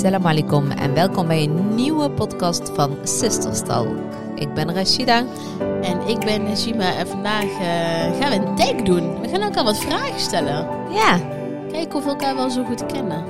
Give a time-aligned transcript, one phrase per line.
[0.00, 3.96] Assalamu alaikum en welkom bij een nieuwe podcast van Sisters Talk.
[4.34, 5.26] Ik ben Rashida.
[5.82, 9.20] En ik ben Najima en vandaag eh, gaan we een tag doen.
[9.20, 10.68] We gaan elkaar wat vragen stellen.
[10.92, 11.18] Ja,
[11.72, 13.24] Kijken of we elkaar wel zo goed kennen.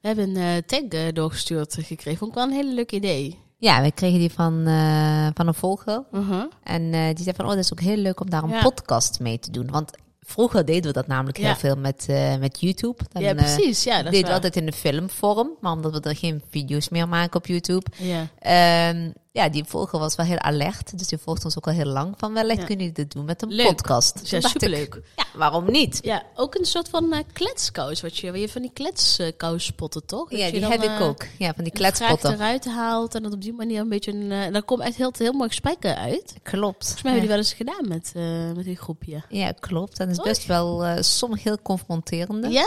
[0.00, 2.18] We hebben een eh, tag eh, doorgestuurd gekregen.
[2.18, 3.45] Vond ik wel een hele leuk idee.
[3.58, 6.02] Ja we kregen die van, eh, van een volger.
[6.12, 6.44] Uh-huh.
[6.62, 8.62] En eh, die zei van, oh, dat is ook heel leuk om daar een Ja.
[8.62, 9.70] podcast mee te doen.
[9.70, 11.56] Want vroeger deden we dat namelijk heel Ja.
[11.56, 13.02] veel met, eh, met YouTube.
[13.12, 13.84] Dan, ja, precies.
[13.84, 14.34] Ja, dat is deden we waar.
[14.34, 17.86] altijd in de filmvorm, maar omdat we er geen video's meer maken op YouTube.
[17.96, 18.26] Ja.
[18.38, 20.98] Ehm, ja, die volger was wel heel alert.
[20.98, 22.64] Dus die volgt ons ook al heel lang van wellicht Ja.
[22.66, 23.66] kunnen jullie dit doen met een Leuk.
[23.66, 24.20] podcast.
[24.30, 25.00] Ja, ik, superleuk.
[25.16, 25.98] Ja, waarom niet?
[26.02, 28.00] Ja, ook een soort van eh kletskous.
[28.00, 30.30] Wat je, je van die kletskous spotten, toch?
[30.30, 31.24] Dat Ja, je die dan, heb ik eh, ook.
[31.38, 32.32] Ja, van die de vraag kletspotten.
[32.32, 34.32] eruit haalt en dat op die manier een beetje een...
[34.32, 36.34] eh, dan komt echt heel, heel mooi gesprekken uit.
[36.42, 36.84] Klopt.
[36.84, 38.12] Volgens mij hebben die wel eens gedaan met,
[38.56, 39.22] met die groepje.
[39.28, 39.98] Ja, klopt.
[40.00, 42.48] En het is best wel sommige heel confronterende.
[42.48, 42.66] Ja?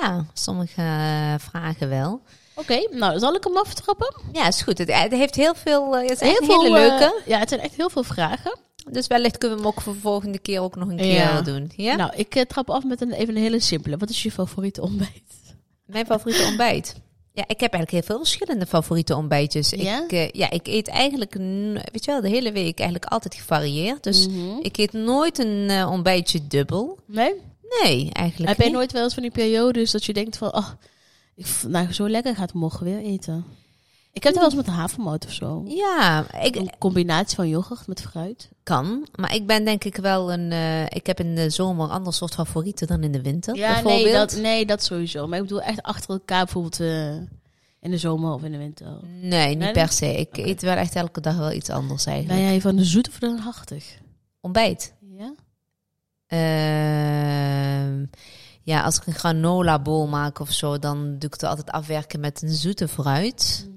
[0.00, 0.82] Ja, sommige
[1.40, 2.20] vragen wel.
[2.54, 4.14] Oké, nou zal ik hem aftrappen?
[4.32, 4.78] Ja, is goed.
[4.78, 5.96] Het, het heeft heel veel.
[5.96, 7.22] eh, het is echt een veel, hele eh, leuke.
[7.26, 8.58] ja, het zijn echt heel veel vragen.
[8.90, 11.40] Dus wellicht kunnen we hem ook voor de volgende keer ook nog een keer Ja.
[11.42, 11.70] doen.
[11.76, 11.96] Ja?
[11.96, 13.96] Nou, ik eh, trap af met een, even een hele simpele.
[13.96, 15.22] Wat is je favoriete ontbijt?
[15.86, 16.94] Mijn favoriete ontbijt.
[17.32, 19.70] Ja, ik heb eigenlijk heel veel verschillende favoriete ontbijtjes.
[19.70, 20.04] Ja?
[20.08, 21.34] Ik, ja, ik eet eigenlijk,
[21.92, 24.02] weet je wel, de hele week eigenlijk altijd gevarieerd.
[24.02, 24.58] Dus Mhm.
[24.62, 26.98] ik eet nooit een ontbijtje dubbel.
[27.06, 27.34] Nee?
[27.82, 28.74] Nee, eigenlijk Heb niet.
[28.74, 30.54] nooit wel eens van die periodes dat je denkt van...
[30.54, 30.68] Oh,
[31.34, 33.44] ik, nou, zo lekker gaat het morgen weer eten.
[34.12, 35.62] Ik heb het wel eens met een havermout of zo.
[35.66, 38.48] Ja, ik Een combinatie van yoghurt met fruit.
[38.62, 39.06] kan.
[39.14, 40.52] Maar ik ben denk ik wel een...
[40.52, 43.56] eh, ik heb in de zomer een ander soort favorieten dan in de winter.
[43.56, 44.04] Ja, bijvoorbeeld.
[44.04, 45.26] nee dat, nee, dat sowieso.
[45.26, 47.14] Maar ik bedoel echt achter elkaar bijvoorbeeld eh,
[47.80, 48.98] in de zomer of in de winter.
[49.20, 49.72] Nee, niet Nee?
[49.72, 50.14] per se.
[50.16, 52.40] Ik eet wel echt elke dag wel iets anders Ben eigenlijk.
[52.48, 53.98] jij van de zoet of de hartig?
[54.40, 54.94] Ontbijt.
[55.18, 55.34] Ja?
[56.26, 58.04] Ehm,
[58.64, 62.20] ja, als ik een granola bowl maak of zo, dan doe ik het altijd afwerken
[62.20, 63.68] met een zoete fruit.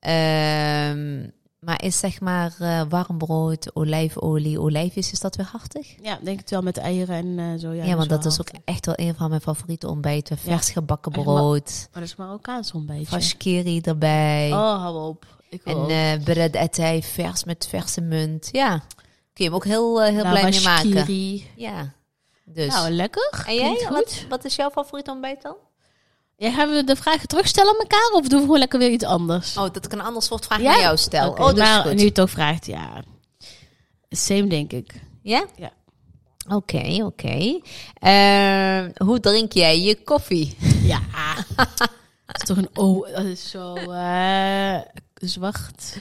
[0.00, 1.28] Ehm,
[1.60, 5.94] maar is zeg maar eh, warm brood, olijfolie, olijfjes, is dat weer hartig?
[6.02, 7.72] Ja, denk het wel met eieren en eh, zo.
[7.72, 10.36] Ja, Ja, want dat is ook echt wel een van mijn favoriete ontbijten.
[10.42, 10.50] Ja.
[10.50, 13.06] Vers gebakken brood, Maar dat is Marokkaans ontbijtje.
[13.06, 14.50] fashkiri erbij.
[14.52, 15.26] Oh, hou op.
[15.48, 18.48] Ik En eh bread vers met verse munt.
[18.52, 18.78] Ja,
[19.32, 21.40] kun je hem ook heel, heel Nou, blij mee maken.
[21.56, 21.94] Ja,
[22.46, 22.66] dus.
[22.74, 23.44] Nou, lekker.
[23.46, 25.56] en jij, wat, wat is jouw favoriete ontbijt dan?
[26.36, 29.04] Ja, gaan we de vragen terugstellen aan elkaar of doen we gewoon lekker weer iets
[29.04, 29.56] anders?
[29.56, 30.70] Oh, dat ik een ander soort vraag Ja?
[30.70, 31.30] naar jou stel.
[31.30, 32.16] Oké, oh, dat maar is goed.
[32.16, 33.02] nu ook vraagt, ja.
[34.10, 34.94] Same, denk ik.
[35.22, 35.44] Ja?
[35.56, 35.72] Ja.
[36.48, 37.60] Oké, oké.
[37.94, 40.56] Eh, hoe drink jij je koffie?
[40.82, 41.00] Ja.
[42.26, 44.78] dat is toch een oh, dat is zo eh,
[45.14, 45.98] zwart.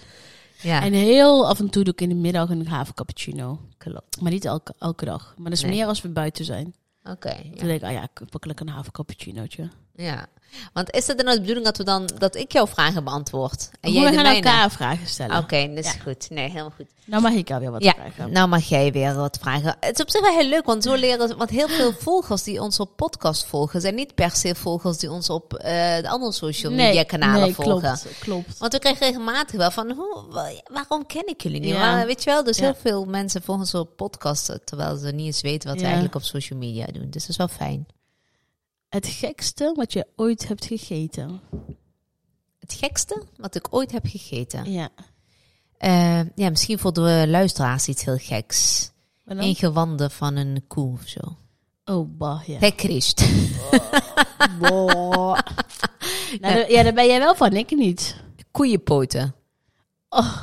[0.66, 3.60] Ja, En heel af en toe doe ik in de middag een havercappuccino.
[3.78, 4.22] klopt.
[4.22, 5.34] Maar niet elke, elke dag.
[5.38, 5.72] Maar dat is Nee.
[5.72, 6.74] meer als we buiten zijn.
[7.04, 7.64] Oké, Dan ja.
[7.66, 9.70] denk ik, ah ja, ik pak lekker een havercappuccinootje.
[9.96, 10.26] ja.
[10.74, 13.92] Want is het dan de bedoeling dat we dan dat ik jouw vragen beantwoord en
[13.92, 15.38] we jij gaan elkaar vragen stellen.
[15.38, 16.00] Oké, dat is Ja.
[16.04, 16.30] goed.
[16.30, 16.86] Nee, helemaal goed.
[17.06, 18.32] Nou mag ik alweer wat Ja, vragen.
[18.32, 19.76] nou mag jij weer wat vragen.
[19.80, 21.38] Het is op zich wel heel leuk, want zo leren...
[21.38, 23.82] Want heel veel volgers die ons op podcast volgen...
[23.82, 27.54] zijn niet per se volgers die ons op eh, de andere social media kanalen nee,
[27.54, 27.80] volgen.
[28.00, 28.58] Klopt, klopt.
[28.58, 29.92] Want we krijgen regelmatig wel van...
[29.92, 31.70] Hoe, wa- waarom ken ik jullie niet?
[31.70, 31.80] Ja.
[31.96, 34.60] Maar, weet je wel, dus heel veel mensen volgen ons op podcast...
[34.64, 37.10] terwijl ze niet eens weten wat we eigenlijk op social media doen.
[37.10, 37.86] Dus dat is wel fijn.
[38.96, 41.42] Het gekste wat je ooit hebt gegeten.
[42.60, 44.72] Het gekste wat ik ooit heb gegeten.
[44.72, 44.90] Ja.
[45.78, 48.90] Eh, ja, misschien voor de luisteraars iets heel geks.
[49.26, 51.20] Een gewande van een koe of zo.
[51.86, 52.60] Oh, bah, ja.
[54.60, 55.40] Boah.
[56.40, 58.16] nou, daar- ja, daar ben jij wel van, ik niet.
[58.52, 59.36] Koeienpoten.
[60.10, 60.42] Oh.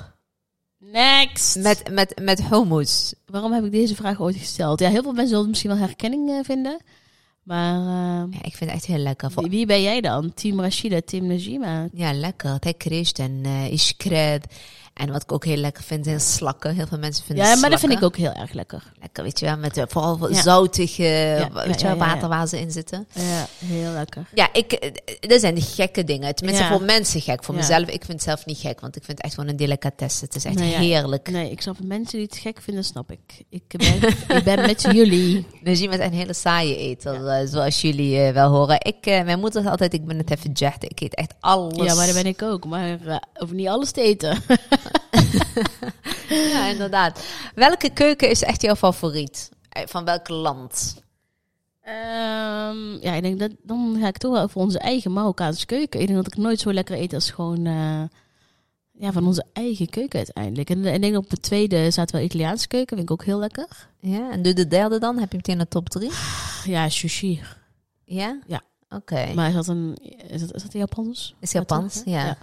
[0.79, 1.57] Next.
[1.57, 3.15] Met, met, met hummus.
[3.27, 4.81] Waarom heb ik deze vraag ooit gesteld?
[4.81, 6.81] Ja, heel veel mensen zullen misschien wel herkenning eh, vinden.
[7.43, 9.31] Maar eh, Ja, ik vind het echt heel lekker.
[9.35, 10.35] Wie, wie ben jij dan?
[10.35, 11.89] Team Rashida, Team Najima?
[11.93, 12.57] Ja, lekker.
[12.61, 14.47] Het Christ en eh iskred.
[15.03, 16.75] En wat ik ook heel lekker vind zijn slakken.
[16.75, 18.83] Heel veel mensen vinden Ja, maar dat vind ik ook heel erg lekker.
[19.01, 19.57] Lekker, weet je wel.
[19.57, 20.43] Met eh, vooral Ja.
[20.43, 23.07] zoutige, ja, weet je wel, water waar ze in zitten.
[23.13, 24.27] Ja, heel lekker.
[24.35, 24.91] Ja, ik, eh,
[25.21, 26.35] dat zijn de gekke dingen.
[26.35, 27.45] Tenminste, voor mensen gek.
[27.45, 28.81] Voor mezelf, ik vind het zelf niet gek.
[28.81, 30.25] Want ik vind het echt gewoon een delicatesse.
[30.25, 31.31] Het is echt Nee, heerlijk.
[31.31, 31.77] Nee, ik snap.
[31.85, 33.45] Mensen die het gek vinden, snap ik.
[33.49, 34.03] Ik ben,
[34.39, 35.47] ik ben met jullie.
[35.63, 38.77] Dus je bent een hele saaie eter, eh, zoals jullie eh, wel horen.
[38.83, 40.85] Ik, eh, mijn moeder zei altijd, ik ben het even jacht.
[40.85, 41.87] Ik eet echt alles.
[41.87, 42.65] Ja, maar dat ben ik ook.
[42.67, 44.39] Maar uh, hoef niet alles te eten.
[46.53, 47.27] Ja, inderdaad.
[47.55, 49.51] Welke keuken is echt jouw favoriet?
[49.69, 51.03] Eh, Van welk land?
[51.81, 56.01] Ehm, ja, ik denk dat dan ga ik toch wel voor onze eigen Marokkaanse keuken.
[56.01, 58.03] Ik denk dat ik nooit zo lekker eet als gewoon, eh,
[58.93, 60.71] ja, van onze eigen keuken uiteindelijk.
[60.71, 62.97] En, en ik denk op de tweede staat wel Italiaanse keuken.
[62.97, 63.89] Vind ik ook heel lekker.
[64.01, 65.19] Ja, en doe de derde dan?
[65.19, 66.11] Heb je meteen een top drie?
[66.65, 67.41] Ja, sushi.
[68.05, 68.39] Ja?
[68.47, 68.63] Ja.
[68.95, 69.33] Oké.
[69.35, 69.97] Maar is dat een...
[70.29, 71.35] Is dat, is dat Japans?
[71.41, 72.03] Is Japans?
[72.05, 72.25] Ja.
[72.25, 72.37] ja.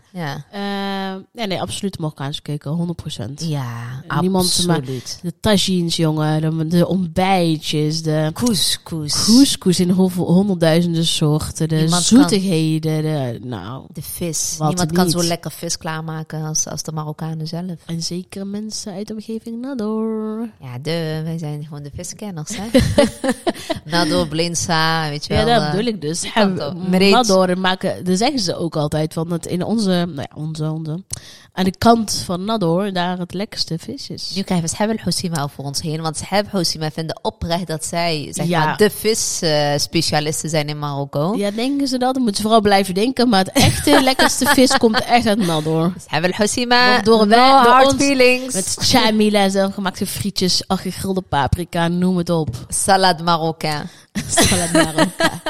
[0.51, 1.15] Ja.
[1.15, 2.95] Eh, nee, nee, absoluut Marokkaanse keuken.
[3.19, 3.31] 100%.
[3.35, 5.19] Ja, Niemand maar- absoluut.
[5.21, 6.41] De tagines, jongen.
[6.41, 8.01] De, de ontbijtjes.
[8.01, 9.25] De Couscous.
[9.25, 11.67] couscous in honderdduizenden soorten.
[11.69, 13.01] De Niemand zoetigheden.
[13.01, 14.55] De, nou, De vis.
[14.59, 17.75] Niemand kan zo lekker vis klaarmaken als, als de Marokkanen zelf.
[17.85, 20.49] en zeker mensen uit de omgeving Nador.
[20.61, 22.67] Ja, de, wij zijn gewoon de viskenners, hè?
[23.91, 25.55] Nador, Blinsa, weet je Ja, wel.
[25.55, 26.23] dat eh, bedoel ik dus.
[26.89, 27.11] Mereet.
[27.11, 29.13] Nador maken, dat zeggen ze ook altijd.
[29.13, 31.03] Want het in onze, nou ja, onze, onze,
[31.53, 34.31] aan de kant van Nador, daar het lekkerste vis is.
[34.35, 36.01] Nu krijgen we Shab Houssima over ons heen.
[36.01, 38.65] Want Shab Houssima vinden oprecht dat zij zeg Ja.
[38.65, 41.35] maar, de visspecialisten zijn in Marokko.
[41.37, 42.13] Ja, denken ze dat?
[42.13, 43.29] Dan moeten ze vooral blijven denken.
[43.29, 45.93] Maar het echte lekkerste vis komt echt uit Nador.
[46.11, 48.53] Shab Houssima, Wordt door no hard ons- feelings.
[48.53, 52.49] Met chamila, zelfgemaakte frietjes, gegrilde paprika, noem het op.
[52.67, 53.89] Salade Marocain.
[54.47, 55.41] Salade Marokka.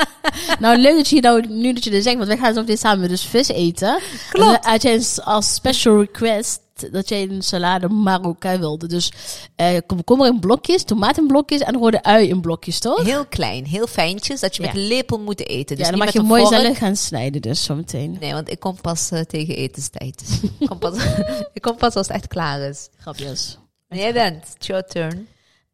[0.59, 2.77] nou, leuk dat je nou, nu dat je dit zegt, want wij gaan zo meteen
[2.77, 3.99] samen dus vis eten.
[4.29, 4.65] Klopt.
[4.65, 6.59] En, had jij als special request
[6.91, 8.87] dat jij een salade Marokka wilde.
[8.87, 9.11] Dus
[9.55, 13.03] eh komkommer in blokjes, tomaat in blokjes en rode ui in blokjes, toch?
[13.03, 14.79] Heel klein, heel fijntjes, dat je met Ja.
[14.79, 15.75] lepel moet eten.
[15.75, 16.61] Dus ja, dan mag je mooi vork.
[16.61, 18.17] zelf gaan snijden dus zometeen.
[18.19, 20.23] Nee, want ik kom pas eh, tegen etenstijd.
[20.59, 20.93] ik, kom pas,
[21.53, 22.89] ik kom pas als het echt klaar is.
[22.97, 23.57] Grapjes.
[23.87, 25.27] En jij bent, it's your turn.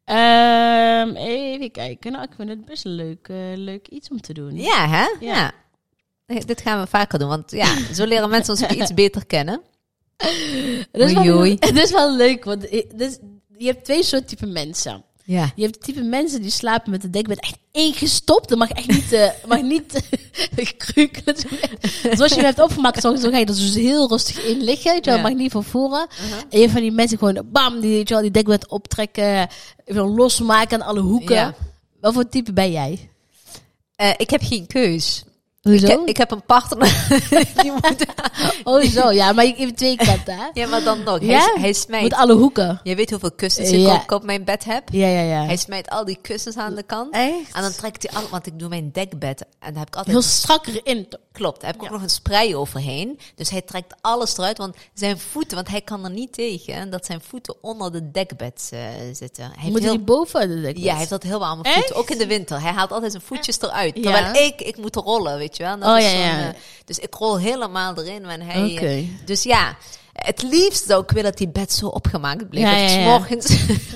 [0.06, 2.12] Ehm, even kijken.
[2.12, 4.58] Nou, ik vind het best leuk, eh, leuk iets om te doen.
[4.58, 5.26] Ja, hè?
[5.26, 5.54] Ja.
[6.46, 9.62] Dit gaan we vaker doen, want ja, zo leren mensen ons ook iets beter kennen.
[10.92, 12.62] Dat is, wel, dat is wel leuk, want
[12.96, 13.18] dus,
[13.58, 15.04] je hebt twee soorten type mensen.
[15.28, 15.52] Ja.
[15.56, 18.50] Je hebt het type mensen die slapen met het dekbed echt ingestopt.
[18.50, 20.02] Dat mag echt niet, eh mag niet
[20.78, 21.36] krukelen.
[22.12, 24.94] Zoals je hem hebt opgemaakt, zo, zo ga je er dus heel rustig in liggen.
[24.94, 25.22] Weet je Ja.
[25.22, 26.08] mag niet van voren.
[26.30, 29.48] En je hebt van die mensen gewoon, bam, die, weet je wel, die dekbed optrekken.
[29.86, 31.36] Even losmaken aan alle hoeken.
[31.36, 31.54] Ja.
[32.02, 33.10] Wat voor type ben jij?
[33.96, 35.24] Eh, ik heb geen keus.
[35.66, 35.86] Hoezo?
[35.86, 37.08] Ik, heb- ik heb een partner.
[37.62, 38.06] die moet,
[38.64, 39.12] Oh, zo.
[39.12, 40.46] Ja, maar je hebt twee kanten, hè?
[40.54, 41.20] ja, maar dan nog.
[41.20, 41.52] Hij, Ja?
[41.54, 42.14] hij Met smijt.
[42.14, 42.80] alle hoeken.
[42.84, 43.94] Je weet hoeveel kussens ik Ja.
[43.94, 44.84] ook op mijn bed heb.
[44.92, 45.46] Ja, ja, ja.
[45.46, 47.14] Hij smijt al die kussens aan de kant.
[47.14, 47.52] Echt?
[47.54, 49.42] En dan trekt hij al, want ik doe mijn dekbed.
[49.42, 51.08] En daar heb ik altijd Heel strak erin.
[51.32, 53.20] Klopt, daar heb ik ook nog een spray overheen.
[53.36, 57.06] Dus hij trekt alles eruit, want zijn voeten, want hij kan er niet tegen dat
[57.06, 58.80] zijn voeten onder de dekbed eh,
[59.14, 59.52] zitten.
[59.60, 60.84] Hij Moet heel, die boven de dekbed?
[60.84, 61.76] ja, hij heeft dat heel warme Echt?
[61.76, 62.62] voeten, ook in de winter.
[62.62, 63.96] Hij haalt altijd zijn voetjes eruit.
[64.02, 65.80] Terwijl ik, ik moet rollen, weet je wel.
[65.80, 66.54] Dat Oh, is ja, eh,
[66.86, 68.72] dus ik rol helemaal erin hij...
[68.72, 68.86] Oké.
[68.86, 69.78] eh, dus ja,
[70.14, 72.64] het liefst zou ik willen dat die bed zo opgemaakt bleef.
[72.94, 73.46] Ja, morgens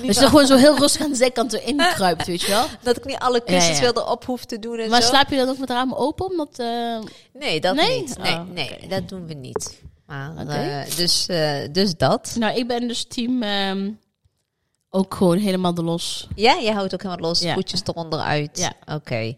[0.02, 2.66] Dus je gewoon zo heel rustig aan de zijkant erin kruipt, weet je wel?
[2.82, 5.08] dat ik niet alle kussens weer erop hoef te doen en Maar zo.
[5.08, 6.30] slaap je dan ook met ramen open?
[6.30, 6.98] Omdat, eh,
[7.32, 8.00] Nee, dat Nee?
[8.00, 8.18] niet.
[8.18, 9.80] Nee, Oh, nee dat doen we niet.
[10.06, 10.32] Maar,
[10.96, 11.26] dus,
[11.72, 12.34] dus dat.
[12.38, 13.90] Nou, ik ben dus team ehm,
[14.90, 16.28] ook gewoon helemaal de los.
[16.34, 17.54] Ja, jij houdt ook helemaal los, Ja.
[17.54, 18.58] voetjes eronder uit.
[18.58, 18.72] Ja.
[18.94, 19.36] Oké.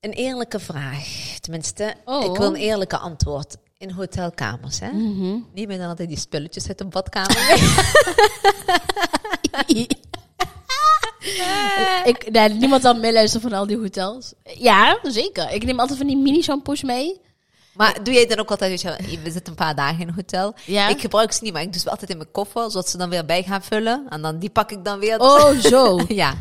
[0.00, 1.06] Een eerlijke vraag.
[1.40, 2.24] Tenminste, Oh.
[2.24, 3.56] ik wil een eerlijke antwoord.
[3.78, 4.90] In hotelkamers, hè?
[4.90, 5.36] Mhm.
[5.54, 7.36] Niet meer dan altijd die spulletjes uit de badkamer.
[12.04, 14.32] ik, nee, niemand zal meeluisteren van al die hotels.
[14.44, 15.50] Ja, zeker.
[15.50, 17.20] Ik neem altijd van die mini-shampoos mee.
[17.74, 20.54] maar doe jij dan ook altijd, je, we zitten een paar dagen in een hotel.
[20.64, 20.88] Ja.
[20.88, 23.10] Ik gebruik ze niet, maar ik doe ze altijd in mijn koffer, zodat ze dan
[23.10, 24.06] weer bij gaan vullen.
[24.08, 25.18] En dan die pak ik dan weer.
[25.20, 26.00] Oh, zo.
[26.08, 26.34] ja,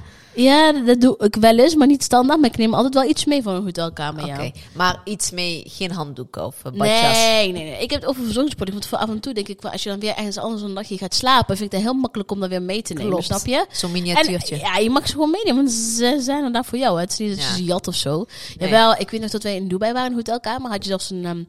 [0.44, 2.40] Ja, dat doe ik wel eens, maar niet standaard.
[2.40, 4.42] Maar ik neem altijd wel iets mee van een hotelkamer, oké.
[4.42, 4.52] ja.
[4.74, 7.18] Maar iets mee, geen handdoeken of badjas.
[7.18, 7.82] Nee, nee, nee.
[7.82, 8.80] Ik heb het over verzorgingspolitiek.
[8.80, 10.74] Want voor af en toe denk ik, wel, als je dan weer ergens anders een
[10.74, 13.10] dagje gaat slapen, vind ik het heel makkelijk om dat weer mee te nemen.
[13.12, 13.26] Klopt.
[13.26, 13.66] Snap je?
[13.72, 14.58] Zo'n En, miniatuurtje.
[14.58, 16.96] ja, je mag ze gewoon meenemen, want ze zijn er daar voor jou.
[16.96, 17.02] hè.
[17.02, 17.56] Het is niet dat je Ja.
[17.56, 18.26] ze jat of zo.
[18.58, 18.70] Nee.
[18.70, 21.10] Jawel, ik weet nog dat wij in Dubai waren, in een hotelkamer, had je zelfs
[21.10, 21.26] een...
[21.26, 21.44] ehm,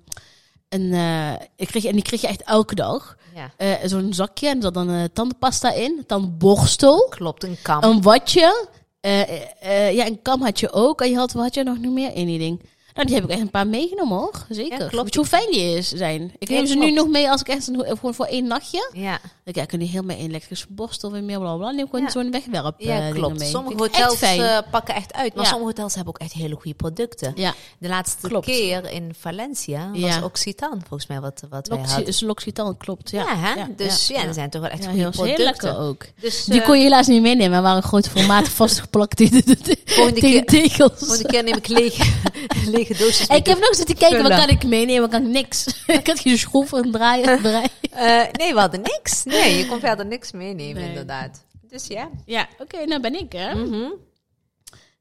[0.68, 3.16] een eh, ik kreeg, en die kreeg je echt elke dag.
[3.34, 3.50] ja.
[3.56, 7.82] Eh, Zo'n zakje en er zat dan eh, tandenpasta in, tandenborstel, Klopt, een kam.
[7.82, 8.66] een watje.
[9.00, 11.00] Eh, eh, eh, ja, een kam had je ook.
[11.00, 12.60] En je had, wat had je nog nog meer die ding?
[12.98, 14.46] Nou, die heb ik echt een paar meegenomen hoor.
[14.48, 14.78] Zeker.
[14.80, 15.04] Ja, klopt.
[15.04, 16.32] Weet je hoe fijn die is, zijn?
[16.38, 18.90] Ik Ja, neem ze nu nog mee als ik echt een, gewoon voor één nachtje.
[18.92, 20.30] Ja, Dan kijk ik er niet helemaal in.
[20.30, 21.70] Lekker borstel en meer bla bla.
[21.70, 22.10] Neem gewoon Ja.
[22.10, 23.38] zo'n wegwerp eh, ja dingen klopt.
[23.38, 23.48] mee.
[23.48, 26.74] Sommige echt hotels eh, pakken echt uit, maar sommige hotels hebben ook echt hele goede
[26.74, 27.32] producten.
[27.36, 28.46] ja, De laatste Klopt.
[28.46, 30.22] keer in Valencia was.
[30.22, 32.08] Occitan volgens mij wat, wat wij Loxi- hadden.
[32.08, 33.10] is L'Occitane, klopt.
[33.10, 33.74] Ja, Ja, hè?
[33.76, 35.44] dus ja, er zijn toch wel echt goede heel, heel producten.
[35.44, 36.04] lekker ook.
[36.20, 37.56] Dus Die eh, kon je helaas niet meenemen.
[37.56, 39.56] Er waren grote formaten vastgeplakt tegen de,
[40.14, 40.92] tegen tegels.
[40.96, 42.04] volgende keer neem ik lege,
[42.88, 45.10] lege doosjes Ik heb nog zitten kijken, wat kan ik meenemen?
[45.10, 45.66] Kan ik niks.
[45.86, 47.40] ik had geen schroeven en draaien.
[47.42, 47.70] draaien.
[47.90, 49.24] Eh, nee, we hadden niks.
[49.24, 50.88] Nee, je kon verder niks meenemen, Nee.
[50.88, 51.44] inderdaad.
[51.68, 52.10] Dus ja.
[52.24, 53.54] Ja, oké, nou ben ik hè.
[53.54, 53.90] Mhm.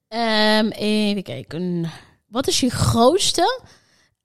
[0.08, 1.92] Ehm, even kijken.
[2.28, 3.62] Wat is je grootste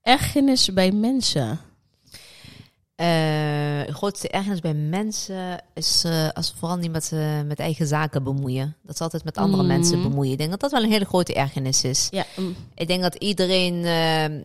[0.03, 1.61] ergernis bij mensen?
[2.95, 7.87] Ehm, grootste ergernis bij mensen is eh, als ze vooral niet met, eh, met eigen
[7.87, 8.77] zaken bemoeien.
[8.83, 9.69] Dat ze altijd met andere Mm.
[9.69, 10.33] mensen bemoeien.
[10.33, 12.09] Ik denk dat dat wel een hele grote ergernis is.
[12.11, 14.45] Ja, mm, Ik denk dat iedereen, eh,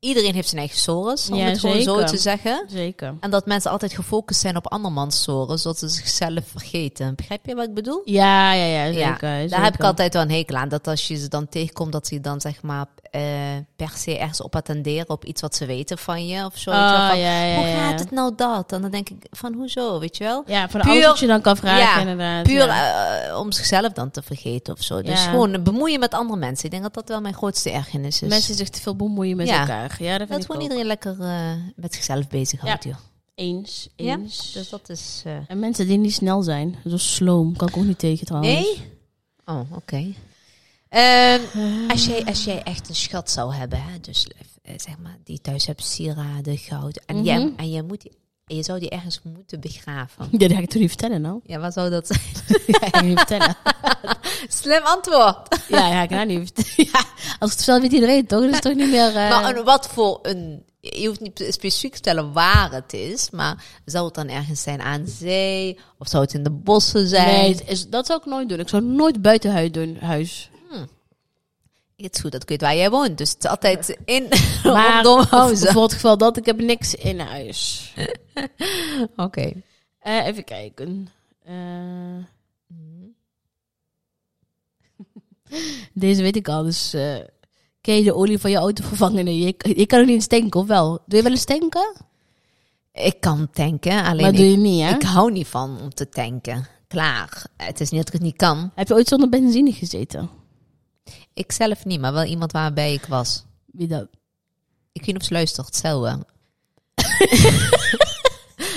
[0.00, 2.64] iedereen heeft zijn eigen sores, om Ja, het gewoon zo te zeggen.
[2.68, 3.14] zeker.
[3.20, 7.14] En dat mensen altijd gefocust zijn op andermans sores, zodat ze zichzelf vergeten.
[7.14, 8.02] Begrijp je wat ik bedoel?
[8.04, 9.00] Ja, ja, ja, zeker.
[9.28, 9.48] Ja, zeker.
[9.48, 10.68] Daar heb ik altijd wel een hekel aan.
[10.68, 13.22] Dat als je ze dan tegenkomt, dat ze dan zeg maar eh,
[13.76, 16.70] per se ergens op attenderen op iets wat ze weten van je of zo.
[16.70, 18.72] weet je wel, van, ja, ja, Hoe gaat het nou dat?
[18.72, 20.42] En dan denk ik van hoezo, weet je wel?
[20.46, 22.42] Ja, van Puur- alles je dan kan vragen, Ja, inderdaad.
[22.44, 25.02] Puur eh, om zichzelf dan te vergeten of zo.
[25.02, 26.64] Dus gewoon bemoeien met andere mensen.
[26.64, 28.28] Ik denk dat dat wel mijn grootste ergernis is.
[28.28, 29.96] Mensen zich te veel bemoeien met elkaar.
[29.98, 30.62] Ja, dat vind dat gewoon ook.
[30.62, 32.94] iedereen lekker eh, met zichzelf bezighoudt, joh.
[33.34, 34.52] Eens, Ja, eens.
[34.52, 35.22] Dus dat is...
[35.46, 36.76] En mensen die niet snel zijn.
[36.88, 38.52] Zo sloom, kan ik ook niet tegen trouwens.
[38.54, 38.90] Nee?
[39.44, 40.12] Oh, oké.
[40.92, 41.40] Ehm,
[41.88, 44.26] als, jij, als jij echt een schat zou hebben, hè, dus
[44.62, 47.24] eh, zeg maar, die thuis hebt sieraden, goud, en, Mhm.
[47.24, 48.12] jij, en jij moet die,
[48.56, 50.28] je zou die ergens moeten begraven.
[50.30, 51.40] Ja, dat ga ik toch niet vertellen nou?
[51.44, 52.20] Ja, wat zou dat zijn?
[52.66, 53.56] Ja, ga ik niet vertellen.
[54.62, 55.62] Slim antwoord.
[55.68, 56.90] Ja, ja, ik ga niet vertellen.
[56.92, 57.04] Ja,
[57.38, 58.40] als het vertel weet iedereen toch?
[58.40, 59.06] Dat is toch niet meer...
[59.08, 60.64] eh, Maar een- wat voor een...
[60.80, 64.80] Je hoeft niet specifiek te stellen waar het is, maar zou het dan ergens zijn
[64.80, 65.78] aan zee?
[65.98, 67.26] Of zou het in de bossen zijn?
[67.40, 68.58] Nee, is, dat zou ik nooit doen.
[68.60, 69.96] Ik zou nooit buiten huis doen.
[70.00, 70.50] Huis.
[72.02, 74.28] Het is goed dat ik weet waar jij woont, dus het is altijd in
[74.64, 77.92] Maar rondom voor het geval dat ik heb niks in huis.
[79.16, 79.52] Oké.
[79.98, 81.08] Eh, even kijken.
[81.44, 82.24] Eh,
[85.92, 86.62] deze weet ik al.
[86.62, 86.90] Dus
[87.80, 89.24] kun je de olie van je auto vervangen?
[89.24, 91.02] Nee, je, je kan ook niet eens tanken, of wel?
[91.06, 91.92] Doe je wel eens tanken?
[92.92, 94.94] Ik kan tanken, alleen Maar ik, doe je niet, hè?
[94.94, 96.66] ik hou niet van om te tanken.
[96.88, 97.46] Klaar.
[97.56, 98.70] Het is niet dat ik het niet kan.
[98.74, 100.30] Heb je ooit zonder benzine gezeten?
[101.34, 103.44] Ik zelf niet, maar wel iemand waarbij ik was.
[103.66, 104.08] Wie dat?
[104.92, 106.18] Ik weet niet of ze luistert, Selwe.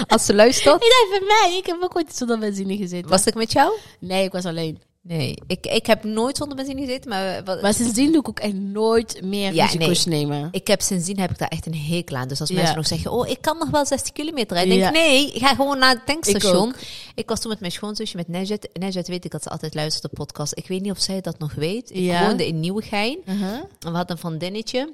[0.07, 1.57] Als ze luistert, Nee, voor mij.
[1.57, 3.09] Ik heb ook ooit zonder benzine gezeten.
[3.09, 3.73] was ik met jou?
[3.99, 4.81] Nee, ik was alleen.
[5.07, 8.39] Nee, ik, ik heb nooit zonder benzine gezeten, maar, wat, Maar sindsdien doe ik ook
[8.39, 10.47] echt nooit meer Ja, risico's nemen.
[10.51, 12.27] ik heb sindsdien heb ik daar echt een hekel aan.
[12.27, 12.55] Dus als Ja.
[12.55, 14.77] mensen nog zeggen, oh, ik kan nog wel 60 kilometer rijden.
[14.77, 15.01] denk Ja.
[15.01, 16.75] ik, nee, ga gewoon naar het tankstation.
[17.15, 18.69] Ik, was toen met mijn schoonzusje, met Nejet.
[18.73, 20.57] Nejet weet ik dat ze altijd luistert op podcast.
[20.57, 21.89] Ik weet niet of zij dat nog weet.
[21.95, 23.17] Ik woonde in Nieuwegein.
[23.25, 23.53] Uh-huh.
[23.53, 24.93] En we hadden een vriendinnetje.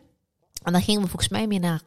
[0.64, 1.82] En dan gingen we volgens mij meer naar,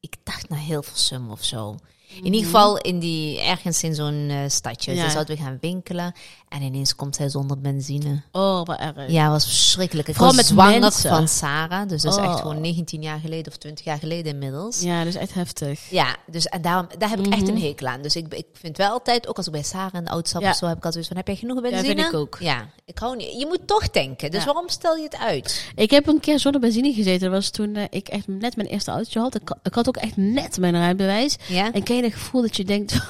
[0.00, 1.76] ik dacht naar Hilversum of zo.
[2.16, 4.90] In ieder geval in die, ergens in zo'n eh, stadje.
[4.90, 4.98] Mhm.
[4.98, 5.04] Ja.
[5.04, 6.14] Dus zouden we gaan winkelen.
[6.52, 8.22] En ineens komt zij zonder benzine.
[8.32, 9.10] Oh, wat erg.
[9.10, 10.08] Ja, was verschrikkelijk.
[10.08, 11.10] Ik Vooral was met zwanger mensen.
[11.10, 11.88] van Sarah.
[11.88, 12.24] Dus dat is Oh.
[12.30, 14.80] echt gewoon 19 jaar geleden of 20 jaar geleden inmiddels.
[14.80, 15.80] Ja, Ja, dat is echt heftig.
[16.26, 17.50] dus en daarom, daar heb ik echt Mhm.
[17.50, 18.02] een hekel aan.
[18.02, 20.42] Dus ik, ik vind wel altijd, ook als ik bij Sarah in de auto stap
[20.42, 20.50] Ja.
[20.50, 21.94] of zo, heb ik altijd van, heb jij genoeg Ja, benzine?
[21.94, 22.36] vind ik ook.
[22.40, 23.38] Ja, ik hou niet.
[23.40, 24.30] Je moet toch tanken.
[24.30, 24.46] Dus Ja.
[24.46, 25.66] waarom stel je het uit?
[25.74, 27.20] Ik heb een keer zonder benzine gezeten.
[27.20, 29.34] Dat was toen eh, ik echt net mijn eerste autootje had.
[29.34, 31.36] Ik, ik had ook echt net mijn rijbewijs.
[31.48, 31.72] Ja?
[31.72, 32.92] En ken je dat gevoel dat je denkt,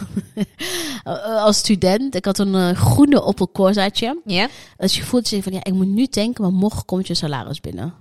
[1.04, 4.20] eh, als student, ik had een eh, groene Opel Corsaatje.
[4.24, 4.48] Ja?
[4.76, 7.60] Als je voelt je van, ja, ik moet nu tanken, maar morgen komt je salaris
[7.60, 7.94] binnen.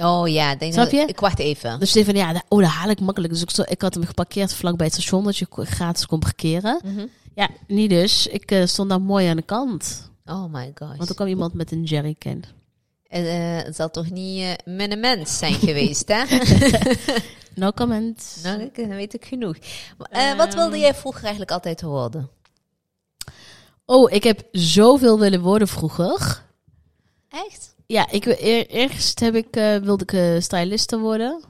[0.00, 1.06] Oh ja, denk Snap dat- je?
[1.06, 1.80] Ik wacht even.
[1.80, 3.32] Dus je van, ja, dat- oh, dat haal ik makkelijk.
[3.32, 6.80] Dus ik, zo- ik had hem geparkeerd vlakbij het station, dat je gratis kon parkeren.
[6.84, 7.06] Mhm.
[7.34, 8.26] Ja, niet dus.
[8.26, 10.10] Ik eh, stond daar mooi aan de kant.
[10.24, 10.96] Oh my gosh.
[10.96, 12.42] Want er kwam iemand met een jerrycan.
[13.08, 16.22] Het zal toch niet met een mens zijn geweest, hè?
[17.54, 18.36] No comment.
[18.42, 19.56] nou, dan weet ik genoeg.
[20.36, 22.28] Wat wilde jij vroeger eigenlijk altijd worden?
[23.90, 26.42] Oh, ik heb zoveel willen worden vroeger.
[27.28, 27.74] Echt?
[27.86, 31.44] Ja, ik, eer, eerst heb ik, eh, wilde ik eh, styliste worden.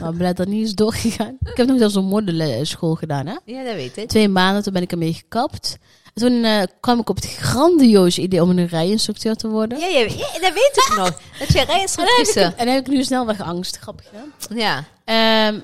[0.00, 1.36] maar blij dat niet is doorgegaan.
[1.40, 3.36] Ik heb nog zelfs een modellenschool gedaan, hè?
[3.44, 4.08] Ja, dat weet ik.
[4.08, 5.78] Twee maanden, toen ben ik ermee gekapt.
[6.14, 9.78] En toen eh, kwam ik op het grandioze idee om een rijinstructeur te worden.
[9.78, 11.20] Ja, ja, ja, dat weet ik nog.
[11.38, 12.40] Dat je rijinstructrice.
[12.40, 13.76] en dan heb ik nu snelweg angst.
[13.76, 14.54] Grappig, hè?
[14.54, 14.84] Ja.
[15.04, 15.60] Ehm,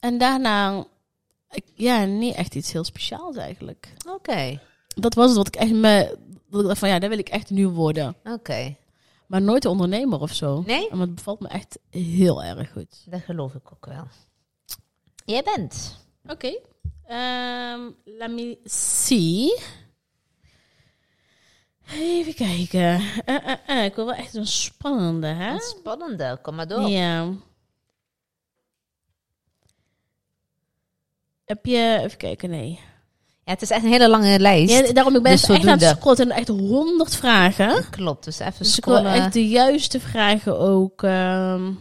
[0.00, 0.84] en daarna,
[1.74, 3.88] ja, niet echt iets heel speciaals eigenlijk.
[4.08, 4.58] Oké.
[4.94, 6.18] Dat was het wat ik echt me,
[6.50, 8.16] dat ik dacht van ja, dat wil ik echt nu worden.
[8.24, 8.76] Oké.
[9.26, 10.62] Maar nooit een ondernemer of zo.
[10.66, 10.88] Nee?
[10.90, 13.04] Maar het bevalt me echt heel erg goed.
[13.06, 14.06] Dat geloof ik ook wel.
[15.24, 15.98] Jij bent.
[16.26, 16.58] Oké.
[17.06, 19.58] Ehm let me see.
[21.92, 23.00] Even kijken.
[23.24, 25.52] Eh, eh, eh, ik wil wel echt een spannende, hè?
[25.52, 26.38] Een spannende.
[26.42, 26.88] Kom maar door.
[26.88, 27.32] Ja.
[31.44, 31.98] Heb je...
[32.02, 32.80] Even kijken, nee.
[33.44, 34.86] Ja, het is echt een hele lange lijst.
[34.86, 36.18] Ja, daarom ik ben Dus echt aan het scrollen.
[36.18, 37.90] en echt honderd vragen.
[37.90, 38.24] Klopt.
[38.24, 39.12] Dus even Dus scrollen.
[39.12, 41.02] echt de juiste vragen ook...
[41.02, 41.72] ehm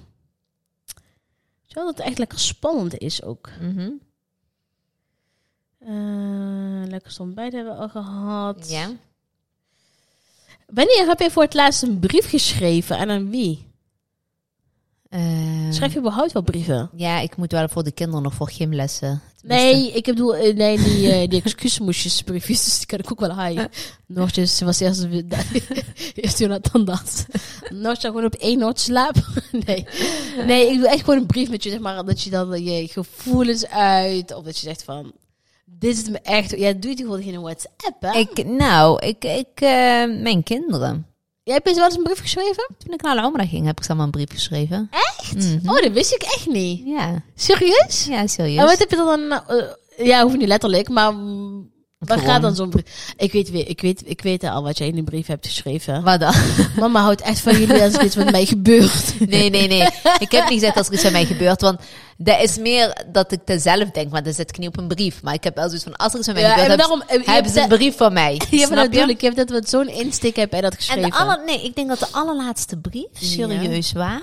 [1.65, 3.49] zodat het echt lekker spannend is ook.
[3.61, 3.89] Mhm.
[5.79, 8.69] Eh, lekker ontbijt hebben we al gehad.
[8.69, 8.89] Ja.
[10.67, 13.68] Wanneer heb je voor het laatst een brief geschreven en aan wie?
[15.09, 15.19] Eh,
[15.69, 16.89] Schrijf je überhaupt wel brieven?
[16.95, 19.21] Ja, ik moet wel voor de kinderen nog voor gymlessen.
[19.41, 19.67] Tenminste.
[19.67, 23.31] Nee, ik bedoel, eh, nee, die, eh, die excuusmoesjesbriefjes, dus die kan ik ook wel
[23.31, 23.69] haaien.
[24.05, 25.07] Noortjes ze was eerst,
[26.15, 27.25] eerst Jonathan dat.
[27.69, 29.23] Noortje gewoon op één noot slapen.
[29.65, 29.87] nee.
[30.45, 32.87] nee, ik doe echt gewoon een brief met je, zeg maar, dat je dan je
[32.87, 35.13] gevoelens uit, of dat je zegt van,
[35.65, 38.19] dit is me echt, ja, doe je die gewoon in een WhatsApp, hè?
[38.19, 41.05] Ik, nou, ik, ik eh, mijn kinderen.
[41.49, 42.67] Jij hebt eens wel eens een brief geschreven?
[42.77, 44.89] Toen ik naar de Omra ging, heb ik samen een brief geschreven.
[44.91, 45.35] Echt?
[45.35, 45.69] Mhm.
[45.69, 46.81] Oh, dat wist ik echt niet.
[46.85, 48.05] Ja, Serieus?
[48.09, 48.57] ja, serieus.
[48.59, 51.13] En wat heb je dan, eh, ja, hoeft niet letterlijk, maar
[52.05, 52.23] Gewoon.
[52.23, 53.13] gaat dan zo'n brief?
[53.17, 56.03] Ik weet, ik, weet, ik weet al wat jij in de brief hebt geschreven.
[56.03, 56.33] Wat dan?
[56.79, 59.13] Mama houdt echt van jullie als er iets met mij gebeurt.
[59.29, 59.87] Nee, nee, nee.
[60.19, 61.79] Ik heb niet gezegd als er iets aan mij gebeurt, want
[62.17, 64.87] dat is meer dat ik het zelf denk, maar dan zet ik niet op een
[64.87, 65.21] brief.
[65.21, 67.01] Maar ik heb wel zoiets van, als er iets aan mij Ja, gebeurt, en daarom,
[67.07, 68.41] eh, hebben ze een brief van mij.
[68.49, 71.09] Ja, maar natuurlijk, je hebt dat met zo'n insteek heb jij dat En geschreven.
[71.09, 74.21] de aller, nee, ik denk dat de allerlaatste brief, serieus waar,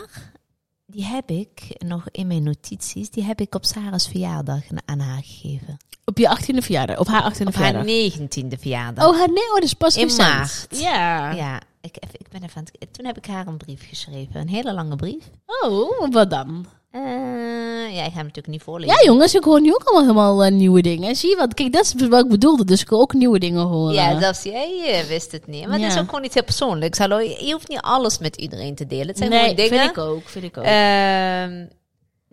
[0.97, 5.23] die heb ik nog in mijn notities, die heb ik op Sarah's verjaardag aan haar
[5.25, 5.77] gegeven.
[6.05, 7.85] Op je 18e verjaardag, op haar 18e Op haar verjaardag.
[7.85, 9.09] negentiende verjaardag.
[9.09, 10.29] Oh, haar nee, oh, dat is pas In recent.
[10.29, 10.67] maart.
[10.71, 11.31] Ja.
[11.33, 14.41] Ja, ik, ik ben even aan het, toen heb ik haar een brief geschreven.
[14.41, 15.31] Een hele lange brief.
[15.63, 16.67] Oh, wat dan?
[16.97, 18.95] Eh, ja, ik ga hem natuurlijk niet voorlezen.
[18.95, 21.17] Ja, jongens, ik hoor nu ook allemaal helemaal eh, nieuwe dingen.
[21.17, 21.55] Zie je wat?
[21.55, 22.65] Kijk, dat is wat ik bedoelde.
[22.65, 23.95] Dus ik wil ook nieuwe dingen horen.
[23.95, 25.67] Ja, zelfs jij eh, wist het niet.
[25.67, 26.01] Maar het is Ja.
[26.01, 26.99] ook gewoon iets heel persoonlijks.
[26.99, 29.07] Hallo, je hoeft niet alles met iedereen te delen.
[29.07, 29.79] Het zijn nee, gewoon dingen.
[29.79, 30.29] vind ik ook.
[30.29, 30.65] Vind ik ook.
[30.65, 31.67] Ehm,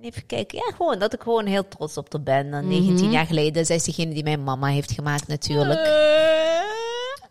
[0.02, 0.58] even kijken.
[0.58, 2.52] Ja, gewoon dat ik gewoon heel trots op haar ben.
[2.52, 3.14] Dan 19 Mhm.
[3.14, 3.66] jaar geleden.
[3.66, 5.80] Zij is degene die mijn mama heeft gemaakt natuurlijk.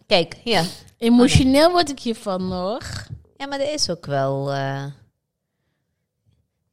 [0.06, 0.64] Kijk, hier.
[0.98, 2.80] Emotioneel word ik hiervan nog.
[3.36, 4.52] Ja, maar dat is ook wel...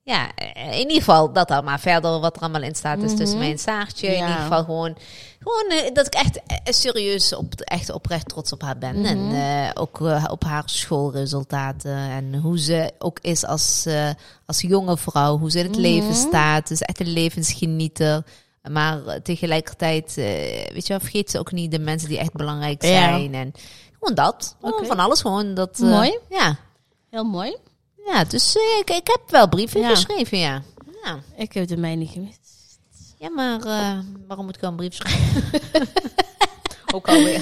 [0.09, 1.63] ja, eh, in ieder geval dat dan.
[1.63, 3.45] Maar verder wat er allemaal in staat is tussen Mhm.
[3.47, 4.07] mijn staartje.
[4.07, 4.27] In Ja.
[4.27, 4.97] ieder geval gewoon...
[5.39, 9.05] Gewoon eh, dat ik echt eh, serieus op, echt oprecht trots op haar ben.
[9.05, 9.35] En Mhm.
[9.35, 9.99] eh, ook
[10.29, 11.91] op haar schoolresultaten.
[11.97, 13.85] En hoe ze ook is als,
[14.45, 15.37] als jonge vrouw.
[15.37, 15.81] Hoe ze in het Mhm.
[15.81, 16.67] leven staat.
[16.67, 18.23] Dus echt een levensgenieter.
[18.71, 20.13] Maar tegelijkertijd,
[20.73, 22.89] weet je wel, vergeet ze ook niet de mensen die echt belangrijk Ja.
[22.89, 23.33] zijn.
[23.33, 23.51] En
[23.99, 24.55] gewoon dat.
[24.61, 24.85] Gewoon.
[24.85, 25.53] Van alles gewoon.
[25.53, 26.17] Dat, Mooi.
[26.29, 26.55] Ja.
[27.09, 27.55] Heel mooi.
[28.11, 29.89] Ja, dus eh, ik, ik heb wel brieven Ja.
[29.89, 30.61] geschreven, ja.
[31.03, 31.19] ja.
[31.35, 32.37] Ik heb de mij niet gemist.
[33.17, 35.43] Ja, maar eh, waarom moet ik wel een brief schrijven?
[36.95, 37.41] Ook alweer.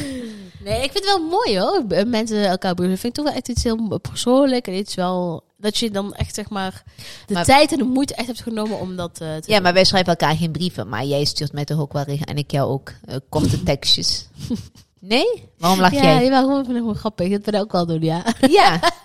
[0.64, 1.86] Nee, ik vind het wel mooi hoor.
[1.88, 2.98] B- Mensen elkaar brieven.
[2.98, 4.68] vind ik toch wel echt iets heel persoonlijk.
[4.68, 5.44] En iets wel...
[5.58, 6.84] Dat je dan echt zeg maar...
[7.26, 9.74] De Maar- tijd en de moeite echt hebt genomen om dat eh, te Ja, maar
[9.74, 10.90] wij schrijven elkaar geen brieven.
[10.90, 12.26] Maar jij stuurt mij toch ook wel regen.
[12.26, 14.26] En ik jou ook eh, korte tekstjes.
[15.00, 15.50] Nee?
[15.58, 16.26] Waarom lach ja, jij?
[16.28, 17.30] gewoon, ik gewoon grappig.
[17.30, 18.24] Dat we dat ook wel doen, ja.
[18.50, 18.80] Ja.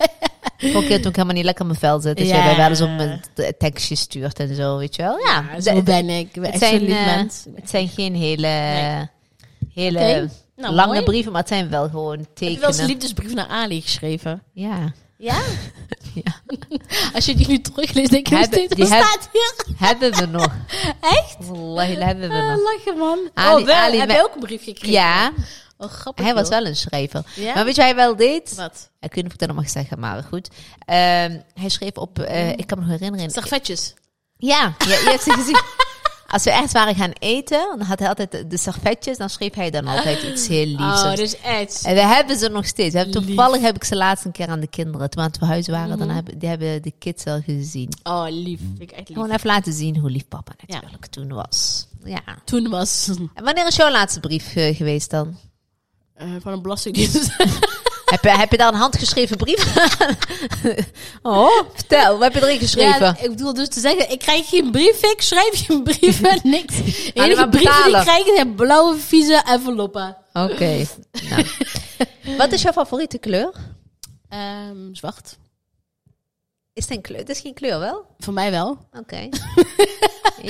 [0.70, 2.16] Keer toen ik helemaal niet lekker in mijn vel zit.
[2.16, 2.35] Dus Ja.
[2.37, 5.18] jij mij wel eens op een t- tekstje stuurt en zo, weet je wel.
[5.18, 6.37] Ja, Ja, zo ben ik.
[6.37, 7.44] Ik het zijn, mens.
[7.55, 9.09] het zijn geen hele, Nee.
[9.75, 10.31] hele Oké.
[10.57, 11.05] Nou, lange mooi.
[11.05, 12.87] brieven, maar het zijn wel gewoon Heb je wel eens een tekenen.
[12.87, 14.42] liefdesbrief naar Ali geschreven?
[14.53, 14.92] Ja.
[15.18, 15.40] Ja?
[16.14, 16.40] Ja.
[17.14, 19.77] Als je die nu terugleest, denk je Hebben- steeds, die heb- staat hier?
[19.88, 20.48] Hebben we nog.
[21.01, 21.37] Echt?
[21.38, 22.59] Wallahi, hebben we Ah, nog.
[22.62, 23.18] lachen, man.
[23.35, 24.90] Ali- oh, wel, Ali heb met- je ook een brief gekregen?
[24.92, 25.33] Ja,
[25.83, 26.25] Oh, grappig.
[26.25, 26.59] hij was joh.
[26.59, 27.25] wel een schrijver.
[27.35, 27.55] Ja?
[27.55, 28.55] Maar weet je wat hij wel deed?
[28.55, 28.90] Wat?
[29.01, 30.49] Ik weet niet of ik dat nog mag zeggen, maar goed.
[30.85, 33.31] Ehm, hij schreef op, eh, ik kan me nog herinneren.
[33.31, 33.95] Servetjes.
[34.37, 35.61] Ja, ja, je hebt ze gezien.
[36.27, 39.71] Als we echt waren gaan eten, dan had hij altijd de- servetjes, dan schreef hij
[39.71, 41.03] dan altijd iets heel liefs.
[41.03, 41.83] Oh, dus echt.
[41.85, 42.97] En we hebben ze nog steeds.
[43.11, 45.73] Toevallig heb ik ze laatst een keer aan de kinderen, toen we aan het verhuizen
[45.73, 45.99] waren, Mhm.
[45.99, 47.88] dan hebben, die hebben de kids al gezien.
[48.03, 48.59] Oh, lief.
[48.59, 49.16] Vind ik echt lief.
[49.16, 51.87] Gewoon even laten zien hoe lief papa natuurlijk toen was.
[52.05, 52.21] Ja.
[52.45, 55.37] Toen was En wanneer is jouw laatste brief eh, geweest dan?
[56.14, 57.31] Eh, van een belastingdienst.
[58.12, 59.75] heb, je, heb je daar een handgeschreven brief
[61.22, 63.07] oh, vertel, wat heb je erin geschreven?
[63.07, 66.77] Ja, ik bedoel dus te zeggen, ik krijg geen brief, ik schrijf je brieven, niks.
[66.77, 70.16] De maar enige brieven die ik krijg zijn blauwe, vieze enveloppen.
[70.33, 70.87] Oké.
[71.31, 71.46] nou.
[72.37, 73.53] Wat is jouw favoriete kleur?
[74.29, 75.37] Ehm, zwart.
[76.74, 77.18] Is het een kleur?
[77.18, 78.04] Het is geen kleur, wel?
[78.18, 78.78] Voor mij wel.
[78.98, 79.16] Oké.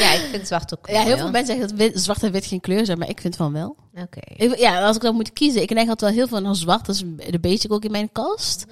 [0.01, 2.47] ja, ik vind zwart ook Ja, heel veel mensen zeggen dat wit- zwart en wit
[2.47, 3.77] geen kleur zijn, maar ik vind van wel.
[3.95, 4.45] Oké.
[4.57, 6.87] Ja, als ik dan moet kiezen, ik neig altijd wel heel veel naar zwart.
[6.87, 8.65] Dat is de basic ook in mijn kast.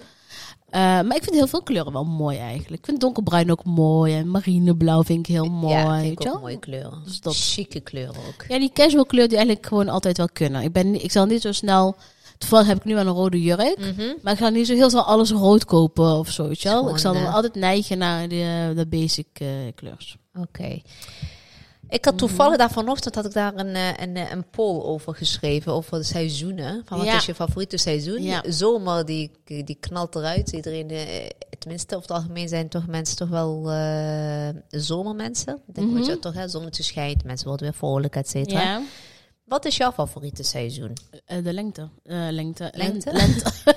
[0.68, 2.78] Eh, maar ik vind heel veel kleuren wel mooi eigenlijk.
[2.80, 5.74] Ik vind donkerbruin ook mooi en marineblauw vind ik heel mooi.
[5.74, 6.42] Ja, vind weet ik je ook wel?
[6.42, 7.02] mooie kleuren.
[7.04, 8.44] Dus dat- Chique kleuren ook.
[8.48, 10.62] Ja, die casual kleur die eigenlijk gewoon altijd wel kunnen.
[10.62, 11.96] Ik, ben, ik zal niet zo snel...
[12.40, 13.79] Toevallig heb ik nu wel een rode jurk.
[13.79, 14.12] Mhm.
[14.22, 16.88] Maar ik ga niet zo heel snel alles rood kopen of zo, weet je wel.
[16.90, 20.16] Ik zal dan altijd neigen naar de, de basic eh kleurs.
[20.38, 20.81] Oké.
[21.88, 25.14] Ik had toevallig daar vanochtend had ik daar een, eh, een, eh, een poll over
[25.14, 26.83] geschreven, over de seizoenen.
[26.85, 27.16] Van wat Ja.
[27.16, 28.22] is je favoriete seizoen?
[28.22, 28.42] Ja.
[28.48, 30.50] Zomer, die, die knalt eruit.
[30.53, 30.90] Iedereen,
[31.59, 33.62] tenminste, over het algemeen zijn toch mensen toch wel
[34.68, 35.61] zomermensen.
[35.66, 35.96] Denk Mhm.
[35.96, 38.61] dat je toch, hè, zonnetje schijnt, mensen worden weer vrolijk, et cetera.
[38.62, 38.81] Ja,
[39.50, 40.96] Wat is jouw favoriete seizoen?
[41.26, 41.88] eh, de lengte.
[42.04, 42.70] Eh, lengte.
[42.74, 43.12] Lengte?
[43.12, 43.52] Lente.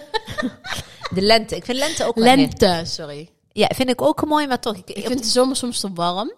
[1.14, 1.56] De lente.
[1.56, 3.30] Ik vind lente ook heel- lente, sorry.
[3.52, 4.76] Ja, vind ik ook mooi, maar toch.
[4.76, 6.34] Ik, Ik vind de zomer soms te warm.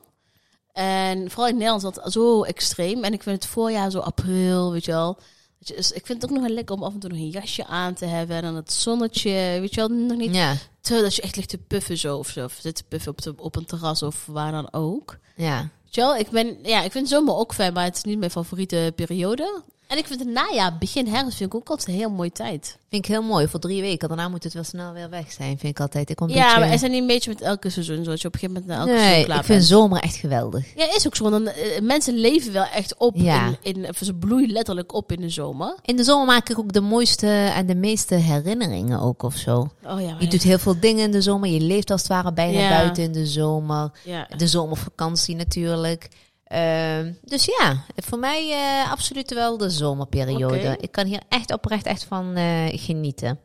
[0.74, 3.04] En vooral in Nederland is dat zo extreem.
[3.04, 5.18] En ik vind het voorjaar zo april, weet je wel.
[5.60, 7.66] Dus ik vind het ook nog wel lekker om af en toe nog een jasje
[7.66, 8.36] aan te hebben.
[8.36, 9.90] En dan het zonnetje, weet je wel.
[9.98, 12.44] Nog niet ja, te, dat je echt ligt te puffen zo of zo.
[12.44, 15.18] Of zit te puffen op, de, op een terras of waar dan ook.
[15.36, 15.70] ja.
[15.92, 18.94] Wel, ik, ben, ja, ik vind zomer ook fijn, maar het is niet mijn favoriete
[18.96, 19.62] periode.
[19.88, 22.78] En ik vind het najaar, begin herfst, vind ik ook altijd een heel mooie tijd.
[22.90, 24.08] Vind ik heel mooi voor drie weken.
[24.08, 26.10] Daarna moet het wel snel weer weg zijn, vind ik altijd.
[26.10, 26.60] Ik Ja, beetje...
[26.60, 28.80] maar is dat niet een beetje met elke seizoen, zoals je op een gegeven moment
[28.80, 30.76] elke seizoen Nee, klaar ik vind zomer echt geweldig.
[30.76, 31.30] Ja, is ook zo.
[31.30, 33.16] Want dan, eh, mensen leven wel echt op.
[33.16, 33.48] Ja.
[33.62, 35.76] In, in, ze bloeien letterlijk op in de zomer.
[35.82, 39.68] In de zomer maak ik ook de mooiste en de meeste herinneringen ook of zo.
[39.86, 41.50] Oh ja, Je doet heel veel dingen in de zomer.
[41.50, 42.70] Je leeft als het ware bijna Ja.
[42.70, 43.92] buiten in de zomer.
[44.04, 44.28] ja.
[44.38, 46.08] De zomervakantie natuurlijk.
[46.46, 50.78] Ehm, dus ja, voor mij eh, absoluut wel de zomerperiode.
[50.80, 53.40] Ik kan hier echt oprecht echt van eh, genieten.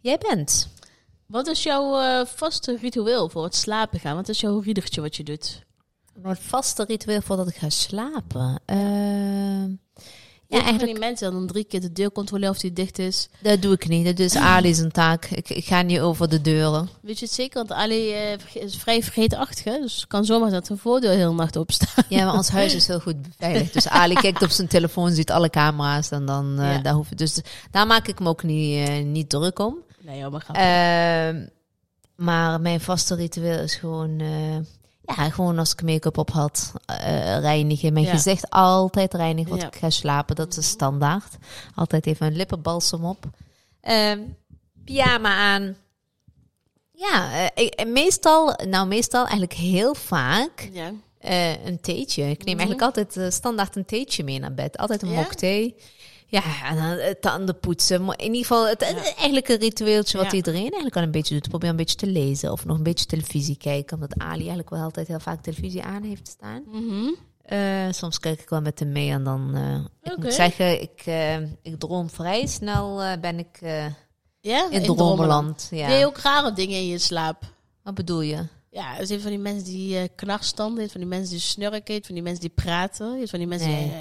[0.00, 0.68] Jij bent?
[1.26, 4.16] Wat is jouw eh, vaste ritueel voor het slapen gaan?
[4.16, 5.66] Wat is jouw riedertje wat je doet?
[6.14, 8.60] Mijn vaste ritueel voordat ik ga slapen.
[10.50, 13.28] Ja, eigenlijk van die mensen dan drie keer de deur controleren of die dicht is.
[13.42, 14.04] dat doe ik niet.
[14.06, 15.24] Dat is Ali zijn taak.
[15.24, 16.88] Ik, ik ga niet over de deuren.
[17.00, 17.54] Weet je het zeker?
[17.66, 19.80] Want Ali eh, is vrij vergeetachtig, hè?
[19.80, 22.04] Dus het kan zomaar dat de voordeur heel nacht open staat.
[22.08, 23.72] Ja, maar ons huis is heel goed beveiligd.
[23.72, 26.78] Dus Ali kijkt op zijn telefoon, ziet alle camera's en dan eh, Ja.
[26.78, 27.18] daar hoef ik.
[27.18, 29.76] Dus daar maak ik me ook niet, eh, niet druk om.
[30.00, 30.46] Nee, joh, maar.
[30.52, 31.46] Ehm,
[32.16, 34.20] maar mijn vaste ritueel is gewoon,
[35.16, 37.92] ja, gewoon als ik make-up op had, eh, reinigen.
[37.92, 38.10] Mijn Ja.
[38.10, 39.68] gezicht altijd reinigen, want Ja.
[39.68, 40.36] ik ga slapen.
[40.36, 41.36] Dat is standaard.
[41.74, 43.24] Altijd even een lippenbalsem op.
[43.80, 44.20] Ehm,
[44.84, 45.76] pyjama aan.
[46.92, 50.92] Ja, eh, ik- en meestal, nou meestal eigenlijk heel vaak ja.
[51.18, 52.22] eh, een theetje.
[52.22, 52.66] Ik neem Mhm.
[52.66, 54.76] eigenlijk altijd eh, standaard een theetje mee naar bed.
[54.78, 55.14] Altijd een Ja?
[55.14, 55.76] mockthee.
[56.30, 58.04] Ja, en dan eh, tanden poetsen.
[58.04, 60.36] Maar in ieder geval, het, eigenlijk een ritueeltje wat Ja.
[60.36, 61.48] iedereen eigenlijk wel een beetje doet.
[61.48, 63.94] Probeer een beetje te lezen of nog een beetje televisie kijken.
[63.94, 66.62] Omdat Ali eigenlijk wel altijd heel vaak televisie aan heeft staan.
[66.66, 67.10] Mhm.
[67.42, 69.50] Eh, soms kijk ik wel met hem mee en dan...
[69.54, 71.02] eh, ik moet zeggen, ik,
[71.62, 73.58] ik droom vrij snel ben ik
[74.40, 74.70] Ja?
[74.70, 75.68] in, dromenland.
[75.70, 75.88] Ja.
[75.88, 77.42] Je ook rare dingen in je slaap?
[77.82, 78.46] Wat bedoel je?
[78.70, 82.22] Ja, er zijn van die mensen die knarstanden, van die mensen die snurken, van die
[82.22, 83.92] mensen die praten, van die mensen die...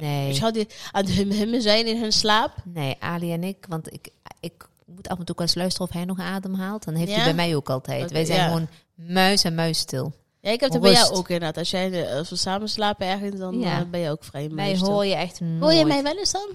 [0.00, 0.28] Nee.
[0.28, 2.52] Dus die aan het hum hummen zijn in hun slaap.
[2.64, 4.08] Nee, Ali en ik, want ik,
[4.40, 6.84] ik moet af en toe eens luisteren of hij nog adem haalt.
[6.84, 7.14] Dan heeft Ja?
[7.16, 8.10] hij bij mij ook altijd.
[8.10, 8.44] Wij zijn ja.
[8.46, 10.12] gewoon muis en muisstil.
[10.40, 11.56] Ja, ik heb het bij jou ook inderdaad.
[11.58, 13.78] Als, jij, de- als we samen slapen ergens, dan Ja.
[13.80, 14.92] eh, ben je ook vrij Mij meestal.
[14.92, 15.60] hoor je echt nooit.
[15.62, 16.48] Hoor je mij wel eens dan?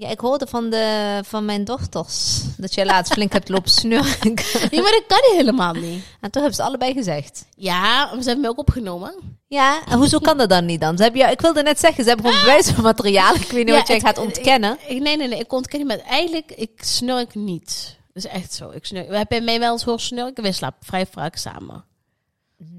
[0.00, 4.34] Ja, ik hoorde van, de, van mijn dochters dat jij laatst flink hebt lopen snurken.
[4.70, 6.04] Ja, maar dat kan helemaal niet.
[6.20, 7.46] en toen hebben ze allebei gezegd.
[7.56, 9.14] Ja, ze hebben me ook opgenomen.
[9.46, 10.96] Ja, en hoezo kan dat dan niet dan?
[10.96, 13.34] Ze hebben jou, ik wilde net zeggen, ze hebben gewoon bewijs van materiaal.
[13.34, 14.78] Ik weet niet Ja, wat jij gaat ontkennen.
[14.88, 17.96] Ik, nee, nee, nee, ik ontken niet, maar eigenlijk, ik snurk niet.
[18.12, 18.70] Dat is echt zo.
[18.70, 19.08] Ik snurk.
[19.08, 20.42] We hebben mij wel eens horen snurken.
[20.42, 21.84] We slapen vrij vaak samen.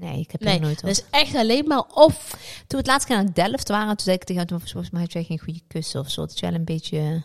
[0.00, 0.90] Nee, ik heb Nee, nooit dat op.
[0.90, 2.30] is echt alleen maar of.
[2.30, 5.00] Toen we het laatst keer naar Delft waren, toen zei ik tegen hem, volgens mij
[5.00, 6.20] had jij geen goede kussen of zo.
[6.20, 7.22] Dat is wel een beetje...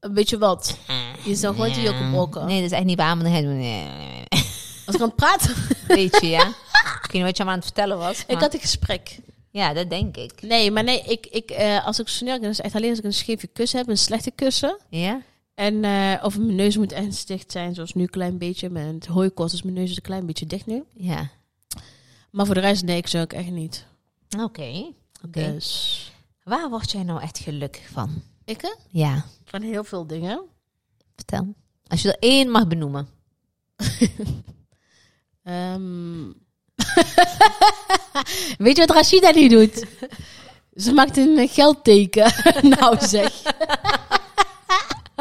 [0.00, 0.78] Een beetje wat.
[1.24, 2.46] Je is nog gewoon jokken brokken.
[2.46, 3.42] Nee, dat is echt niet waar, maar dan hij.
[3.42, 4.24] Nee, nee.
[4.86, 5.54] Als ik aan het praten.
[5.96, 6.46] Weet je, ja?
[6.48, 8.24] Ik weet niet wat je aan het vertellen was.
[8.26, 9.18] ik had een gesprek.
[9.50, 10.32] Ja, dat denk ik.
[10.42, 12.98] Nee, maar nee, ik, ik, eh, als ik snurk, dan is het echt alleen als
[12.98, 14.78] ik een scheve kussen heb, een slechte kussen.
[14.88, 15.20] Ja?
[15.54, 18.70] En eh, of mijn neus moet ergens dicht zijn, zoals nu een klein beetje.
[18.70, 20.84] Met het hooikoorts is mijn neus een klein beetje dicht nu.
[20.94, 21.30] Ja.
[22.30, 23.86] Maar voor de rest, nee, ik snurk echt niet.
[24.38, 24.92] Oké.
[25.24, 25.52] Oké.
[25.52, 26.12] Dus,
[26.44, 28.22] Waar word jij nou echt gelukkig van?
[28.44, 28.76] ik?
[28.90, 30.40] Ja, Van heel veel dingen.
[31.16, 31.54] vertel.
[31.86, 33.08] Als je er één mag benoemen.
[35.42, 36.26] Ehm.
[38.64, 39.84] Weet je wat Rashida nu doet?
[40.84, 42.32] Ze maakt een geldteken.
[42.62, 43.42] nou zeg.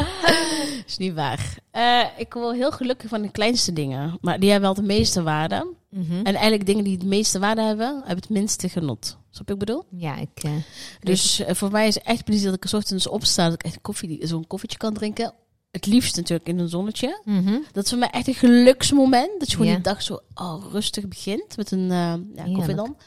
[0.88, 1.58] is niet waar.
[1.72, 4.18] Eh, ik word heel gelukkig van de kleinste dingen.
[4.22, 5.74] Maar die hebben wel de meeste waarde.
[5.90, 6.14] Mhm.
[6.16, 9.18] En eigenlijk dingen die het meeste waarde hebben, hebben het minste genot.
[9.30, 9.84] Snap ik bedoel?
[9.92, 10.44] Ja, ik...
[10.44, 10.52] eh,
[11.00, 13.44] Dus eh, voor mij is het echt plezier dat ik 's ochtends opsta.
[13.44, 15.34] Dat ik echt koffie, zo'n koffietje kan drinken.
[15.72, 17.22] Het liefst natuurlijk in een zonnetje.
[17.26, 17.58] mhm.
[17.72, 19.40] Dat is voor mij echt een geluksmoment.
[19.40, 19.74] Dat je gewoon Ja.
[19.76, 21.88] die dag zo oh, rustig begint met een
[22.36, 22.98] ja, koffie dan.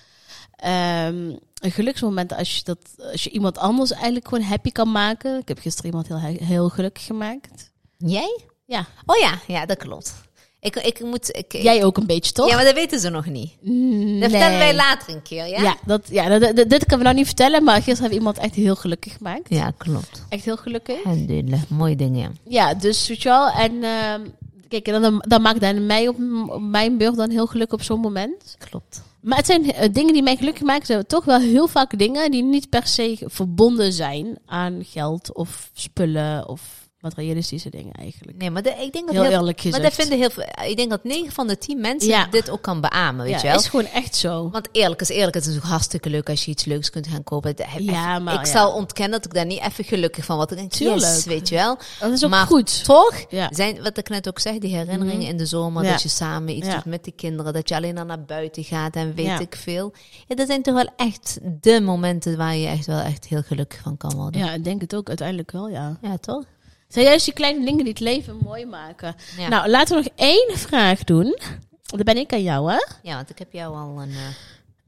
[0.57, 2.79] Ehm, een geluksmoment als je, dat,
[3.13, 5.39] als je iemand anders eigenlijk gewoon happy kan maken.
[5.39, 7.71] Ik heb gisteren iemand heel, heel gelukkig gemaakt.
[7.97, 8.39] Jij?
[8.67, 8.87] Ja.
[9.07, 10.15] Oh ja, ja, dat klopt.
[10.61, 11.37] Ik, ik moet...
[11.37, 12.49] Ik, Jij ook een beetje, toch?
[12.49, 13.53] Ja, maar dat weten ze nog niet.
[13.61, 15.63] Mm, Dat vertellen wij later een keer, ja?
[15.63, 18.19] Ja, dat, ja dat, dat- dit kunnen we nou niet vertellen, maar gisteren hebben we
[18.25, 19.49] iemand echt heel gelukkig gemaakt.
[19.49, 20.25] Ja, klopt.
[20.29, 20.97] Echt heel gelukkig.
[21.05, 21.61] Alhamdulillah.
[21.69, 22.75] Mooie dingen, ja.
[22.75, 23.49] Dus weet je wel.
[23.51, 24.21] En ehm,
[24.69, 26.17] kijk, dan, dan maakt dan mij op,
[26.49, 28.57] op mijn beurt dan heel gelukkig op zo'n moment.
[28.71, 29.03] Klopt.
[29.23, 30.87] Maar het zijn eh, dingen die mij gelukkig maken.
[30.87, 35.71] Zijn toch wel heel vaak dingen die niet per se verbonden zijn aan geld of
[35.73, 38.39] spullen of materialistische dingen eigenlijk.
[38.39, 40.45] Nee, maar de- ik denk dat Heel heel, eerlijk maar dat vinden heel veel.
[40.65, 42.27] Ik denk dat 9 van de 10 mensen Ja.
[42.27, 43.59] dit ook kan beamen, weet ja, je wel.
[43.59, 44.51] is gewoon echt zo.
[44.51, 47.25] Want eerlijk is eerlijk, het is natuurlijk hartstikke leuk als je iets leuks kunt gaan
[47.25, 47.55] kopen.
[47.79, 48.53] Ja, maar ik ja.
[48.53, 50.51] zal ontkennen dat ik daar niet even gelukkig van word.
[50.51, 51.01] Ik denk, Tuurlijk.
[51.01, 51.79] yes, weet je wel.
[52.01, 52.85] Dat is ook maar goed.
[52.85, 53.49] toch Ja.
[53.53, 56.69] zijn, wat ik net ook zeg, die herinneringen in de zomer, dat je samen iets
[56.69, 59.93] doet met die kinderen, dat je alleen al naar buiten gaat en weet ik veel.
[60.27, 63.81] Ja, dat zijn toch wel echt de momenten waar je echt wel echt heel gelukkig
[63.83, 64.41] van kan worden.
[64.41, 65.99] Ja, ik denk het ook uiteindelijk wel, ja.
[66.03, 66.45] Ja, toch?
[66.91, 69.15] Zijn juist die kleine dingen die het leven mooi maken.
[69.39, 69.49] Ja.
[69.49, 71.39] Nou, laten we nog één vraag doen.
[71.83, 72.79] Dan ben ik aan jou, hè?
[73.03, 74.11] ja, want ik heb jou al een...
[74.11, 74.27] eh,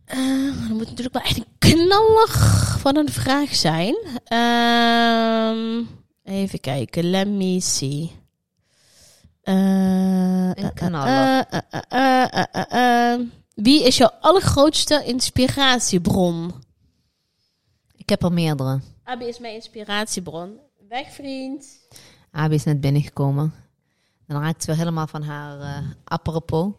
[0.04, 2.28] Eh, dat moet natuurlijk wel echt een knaller
[2.78, 3.96] van een vraag zijn.
[4.24, 5.82] Ehm,
[6.24, 8.10] even kijken, let me see.
[9.42, 11.44] Een knaller.
[13.54, 16.52] Wie is jouw allergrootste inspiratiebron?
[17.96, 18.80] ik heb er meerdere.
[19.04, 20.58] Abby is mijn inspiratiebron.
[20.92, 21.66] Weg, vriend.
[22.30, 23.54] Abi is net binnengekomen.
[24.26, 26.72] Dan raakt ze weer helemaal van haar eh apropos.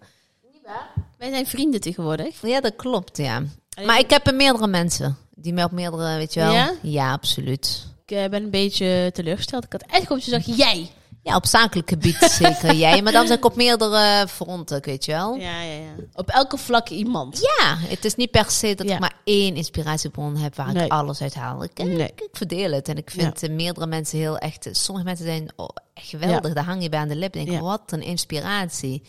[1.17, 2.41] Wij zijn vrienden tegenwoordig.
[2.41, 3.43] Ja, dat klopt, ja.
[3.85, 5.17] Maar ik heb er meerdere mensen.
[5.35, 6.77] Die mij op meerdere, weet je wel.
[6.81, 7.11] Ja?
[7.11, 7.87] absoluut.
[8.05, 9.63] Ik eh, ben een beetje teleurgesteld.
[9.63, 10.89] Ik had echt gehoopt dat je zag jij.
[11.23, 13.01] Ja, op zakelijk gebied zeker jij.
[13.01, 15.35] Maar dan zijn ik op meerdere fronten, weet je wel.
[15.35, 15.93] Ja, Ja, ja, ja.
[16.13, 17.39] Op elke vlak iemand.
[17.87, 18.93] het is niet per se dat Ja.
[18.93, 20.85] ik maar één inspiratiebron heb waar Nee.
[20.85, 21.63] ik alles uit haal.
[21.63, 21.97] Ik, Nee.
[21.97, 22.87] ik, ik verdeel het.
[22.87, 24.67] En ik vind eh, meerdere mensen heel echt...
[24.71, 26.53] Sommige mensen zijn oh, echt geweldig.
[26.53, 27.33] Daar hang je bij aan de lip.
[27.33, 27.59] Denk, Ja.
[27.59, 29.03] wat een inspiratie.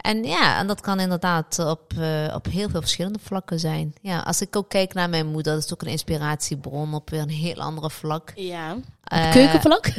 [0.00, 3.94] En ja, en dat kan inderdaad op, eh, op heel veel verschillende vlakken zijn.
[4.02, 7.20] Ja, als ik ook kijk naar mijn moeder, dat is ook een inspiratiebron op weer
[7.20, 8.32] een heel andere vlak.
[8.34, 8.76] Ja.
[9.04, 9.92] Eh, Keukenvlak.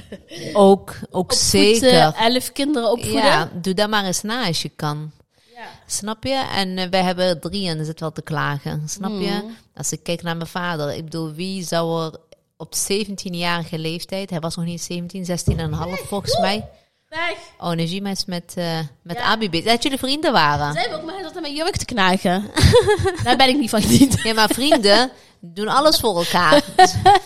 [0.54, 2.08] Ook, ook zeker.
[2.08, 3.24] Opvoeden, elf kinderen opvoeden.
[3.24, 5.12] ja, doe dat maar eens na als je kan.
[5.54, 5.66] Ja.
[5.86, 6.50] Snap je?
[6.56, 8.90] En eh, wij hebben er drie en er zit wel te klagen.
[8.90, 9.42] Snap je?
[9.44, 9.56] Mm.
[9.76, 12.20] Als ik kijk naar mijn vader, ik bedoel, wie zou er
[12.58, 16.70] op 17-jarige leeftijd, hij was nog niet 17, 16 en een half volgens mij.
[17.12, 17.38] Weg.
[17.58, 17.74] Oh,
[18.12, 19.24] is met, eh met Ja.
[19.24, 19.65] Abi bezig.
[19.71, 20.74] Dat jullie vrienden waren.
[20.74, 22.52] Zij hebben ook maar aan mijn jurk te knagen.
[23.24, 24.21] Daar ben ik niet van gediend.
[24.21, 26.63] Ja, maar vrienden doen alles voor elkaar.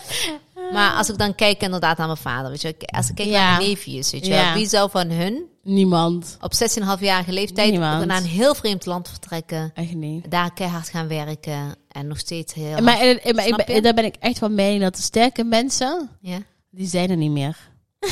[0.72, 3.40] maar als ik dan kijk inderdaad naar mijn vader, weet je, als ik kijk Ja.
[3.48, 4.54] naar mijn neefjes, weet je, Ja.
[4.54, 6.36] wie zou van hun Niemand.
[6.40, 8.06] op 16,5-jarige leeftijd Niemand.
[8.06, 10.30] naar een heel vreemd land vertrekken, Echt niet.
[10.30, 12.80] daar keihard gaan werken en nog steeds heel.
[12.82, 13.82] Maar, en- en- maar ik Snap ben- je?
[13.82, 16.38] daar ben ik echt van mening dat de sterke mensen, Ja.
[16.70, 17.56] die zijn er niet meer.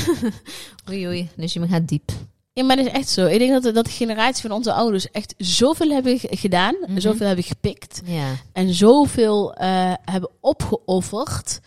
[0.90, 1.28] Oei, oei.
[1.36, 2.10] Dus je gaat diep.
[2.52, 3.26] Ja, maar dat is echt zo.
[3.26, 7.00] Ik denk dat de, dat de generatie van onze ouders echt zoveel hebben gedaan, Mhm.
[7.00, 8.26] zoveel hebben gepikt Ja.
[8.52, 11.60] en zoveel eh, hebben opgeofferd.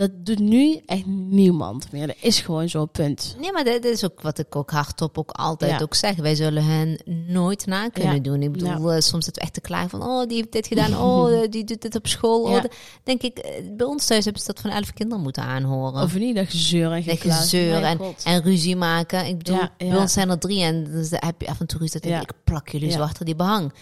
[0.00, 2.06] Dat doet nu echt niemand meer.
[2.06, 3.36] Dat is gewoon zo'n punt.
[3.40, 5.80] Nee, maar dit is ook wat ik ook hardop ook altijd Ja.
[5.80, 6.16] ook zeg.
[6.16, 8.20] Wij zullen hen nooit na kunnen Ja.
[8.20, 8.42] doen.
[8.42, 10.02] Ik bedoel, eh, soms zitten we echt te klagen van...
[10.02, 10.96] oh, die heeft dit gedaan.
[11.10, 12.42] Oh, eh, die doet dit op school.
[12.42, 12.62] Oh,
[13.04, 16.02] denk ik, eh, bij ons thuis hebben ze dat van elf kinderen moeten aanhoren.
[16.02, 19.26] Of niet, dat gezeur en Dat gezeur en, en ruzie maken.
[19.26, 21.78] Ik bedoel, bij ons zijn er drie en dus dan heb je af en toe
[21.78, 22.00] ruzie.
[22.00, 23.72] Dat ik, ik plak jullie zo achter die behang.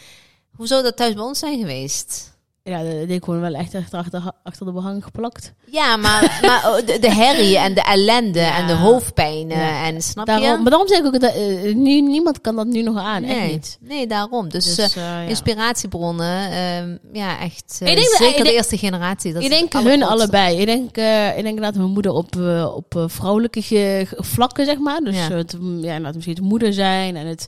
[0.57, 2.37] Hoe zou dat thuis bij ons zijn geweest?
[2.69, 5.53] Ja, dat denk ik gewoon wel echt achter, achter, achter de behang geplakt.
[5.71, 8.57] Ja, maar, maar oh, de, de herrie en de ellende Ja.
[8.57, 9.85] en de hoofdpijnen Ja.
[9.87, 10.57] en snap Daarom, je?
[10.57, 13.25] maar daarom zeg ik ook, dat, eh, nu, niemand kan dat nu nog aan.
[13.25, 13.79] Echt Nee, niet.
[13.81, 14.49] nee, daarom.
[14.49, 15.29] Dus, Dus, eh, eh, ja.
[15.29, 17.77] inspiratiebronnen, ehm, ja, echt.
[17.81, 19.33] Ik denk zeker ik de eerste generatie.
[19.33, 20.57] Dat ik denk hun allebei.
[20.59, 20.97] Ik denk,
[21.37, 22.37] ik denk dat mijn moeder op,
[22.75, 25.01] op vrouwelijke vlakken, zeg maar.
[25.01, 25.31] Dus Ja.
[25.31, 27.47] het, ja, misschien het moeder zijn en het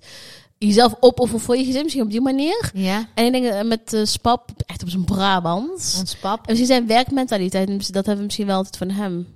[0.66, 2.70] jezelf opofferen voor je gezin, misschien op die manier.
[2.75, 5.96] Ja, En ik denk eh, met eh, Spap, echt op zijn Brabant.
[6.01, 6.37] ons pap.
[6.38, 9.27] En misschien zijn werkmentaliteit, dat hebben we misschien wel altijd van hem.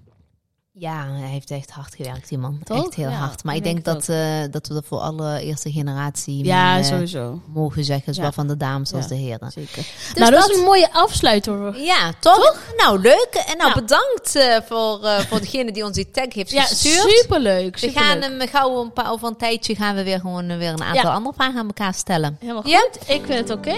[0.78, 2.58] Ja, hij heeft echt hard gewerkt, die man.
[2.64, 2.84] Toch?
[2.87, 3.44] Echt heel Ja, hard.
[3.44, 7.40] Maar ik denk dat, eh, dat we dat voor alle eerste generatie Ja, eh, sowieso.
[7.52, 8.14] mogen zeggen.
[8.14, 8.34] Zowel Ja.
[8.37, 9.52] van de dames als de heren.
[9.52, 9.76] Zeker.
[9.76, 11.80] Dus nou, dat dat- is een mooie afsluiter.
[11.80, 12.58] Ja, toch?
[12.76, 13.44] Nou, leuk.
[13.46, 17.10] En nou, bedankt eh, voor, voor degene die ons die tag heeft Ja, gestuurd.
[17.10, 17.78] superleuk.
[17.78, 20.82] We gaan hem gauw een paar, over een tijdje gaan we weer gewoon weer een
[20.82, 22.37] aantal andere vragen aan elkaar stellen.
[22.40, 22.78] Helemaal Ja?
[22.78, 23.08] goed.
[23.08, 23.76] Ik vind het oké.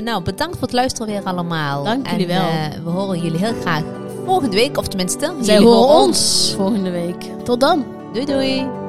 [0.00, 1.84] Nou, bedankt voor het luisteren weer allemaal.
[1.84, 2.84] Dank jullie En, wel.
[2.84, 3.82] we horen jullie heel graag
[4.24, 7.24] volgende week, of tenminste, Zij horen ons volgende week.
[7.44, 7.84] Tot dan.
[8.12, 8.81] Doei doei.